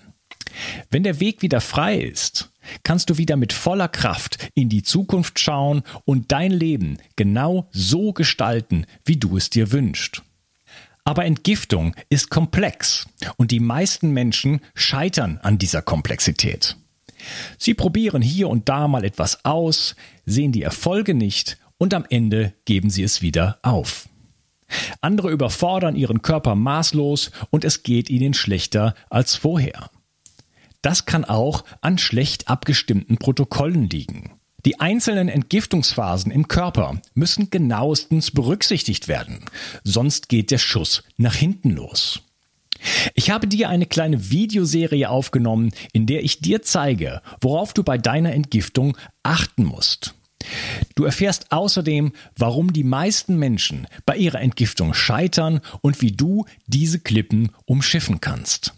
Wenn 0.90 1.04
der 1.04 1.20
Weg 1.20 1.44
wieder 1.44 1.62
frei 1.62 2.00
ist, 2.00 2.52
kannst 2.82 3.12
du 3.12 3.20
wieder 3.20 3.36
mit 3.36 3.54
voller 3.54 3.88
Kraft 3.88 4.50
in 4.56 4.68
die 4.68 4.82
Zukunft 4.82 5.40
schauen 5.40 5.84
und 6.06 6.32
dein 6.32 6.50
Leben 6.50 6.98
genau 7.16 7.70
so 7.72 8.12
gestalten, 8.12 8.88
wie 9.06 9.18
du 9.18 9.38
es 9.38 9.52
dir 9.52 9.72
wünschst. 9.72 10.24
Aber 11.04 11.26
Entgiftung 11.26 11.96
ist 12.10 12.32
komplex 12.32 13.06
und 13.36 13.52
die 13.52 13.60
meisten 13.60 14.10
Menschen 14.10 14.62
scheitern 14.74 15.38
an 15.44 15.60
dieser 15.60 15.84
Komplexität. 15.84 16.78
Sie 17.58 17.74
probieren 17.74 18.22
hier 18.22 18.50
und 18.50 18.70
da 18.70 18.88
mal 18.88 19.04
etwas 19.04 19.44
aus, 19.46 19.96
sehen 20.26 20.52
die 20.52 20.64
Erfolge 20.64 21.14
nicht 21.14 21.58
und 21.78 21.94
am 21.94 22.06
Ende 22.10 22.54
geben 22.66 22.90
sie 22.90 23.04
es 23.04 23.22
wieder 23.22 23.60
auf. 23.62 24.10
Andere 25.02 25.32
überfordern 25.32 25.96
ihren 25.96 26.22
Körper 26.22 26.56
maßlos 26.56 27.32
und 27.50 27.64
es 27.64 27.84
geht 27.84 28.10
ihnen 28.10 28.34
schlechter 28.34 28.96
als 29.10 29.36
vorher. 29.36 29.90
Das 30.82 31.06
kann 31.06 31.26
auch 31.26 31.64
an 31.82 31.98
schlecht 31.98 32.48
abgestimmten 32.50 33.18
Protokollen 33.18 33.90
liegen. 33.90 34.32
Die 34.66 34.80
einzelnen 34.80 35.30
Entgiftungsphasen 35.30 36.32
im 36.32 36.48
Körper 36.48 37.02
müssen 37.14 37.50
genauestens 37.50 38.32
berücksichtigt 38.32 39.08
werden, 39.08 39.46
sonst 39.84 40.30
geht 40.30 40.52
der 40.52 40.58
Schuss 40.58 41.04
nach 41.16 41.36
hinten 41.36 41.70
los. 41.72 42.22
Ich 43.14 43.30
habe 43.30 43.48
dir 43.48 43.70
eine 43.70 43.86
kleine 43.86 44.30
Videoserie 44.30 45.10
aufgenommen, 45.10 45.72
in 45.94 46.06
der 46.06 46.24
ich 46.24 46.40
dir 46.40 46.62
zeige, 46.62 47.22
worauf 47.42 47.74
du 47.74 47.84
bei 47.84 47.98
deiner 47.98 48.34
Entgiftung 48.34 48.98
achten 49.24 49.64
musst. 49.64 50.16
Du 50.96 51.04
erfährst 51.04 51.52
außerdem, 51.52 52.14
warum 52.36 52.74
die 52.74 52.84
meisten 52.84 53.38
Menschen 53.38 53.88
bei 54.06 54.16
ihrer 54.18 54.42
Entgiftung 54.42 54.94
scheitern 54.94 55.62
und 55.82 56.02
wie 56.02 56.12
du 56.12 56.46
diese 56.68 57.00
Klippen 57.00 57.52
umschiffen 57.66 58.22
kannst. 58.22 58.74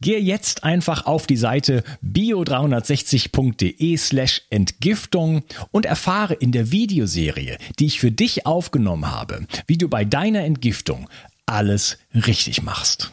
Gehe 0.00 0.18
jetzt 0.18 0.64
einfach 0.64 1.06
auf 1.06 1.26
die 1.26 1.36
Seite 1.36 1.84
bio360.de 2.02 3.96
slash 3.96 4.42
Entgiftung 4.50 5.42
und 5.70 5.84
erfahre 5.84 6.34
in 6.34 6.52
der 6.52 6.70
Videoserie, 6.72 7.58
die 7.78 7.86
ich 7.86 8.00
für 8.00 8.10
dich 8.10 8.46
aufgenommen 8.46 9.10
habe, 9.10 9.46
wie 9.66 9.76
du 9.76 9.88
bei 9.88 10.04
deiner 10.04 10.44
Entgiftung 10.44 11.08
alles 11.46 11.98
richtig 12.14 12.62
machst. 12.62 13.12